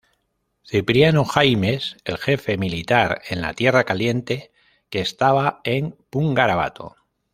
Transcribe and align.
Cipriano 0.65 1.25
Jaimes, 1.25 1.95
el 2.05 2.17
Jefe 2.17 2.57
Militar 2.57 3.21
en 3.29 3.39
la 3.39 3.53
Tierra 3.53 3.83
Caliente 3.83 4.51
que 4.89 4.99
estaba 4.99 5.61
en 5.63 5.95
Pungarabato. 6.09 6.95